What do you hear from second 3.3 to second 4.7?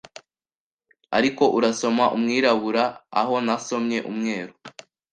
nasomye umweru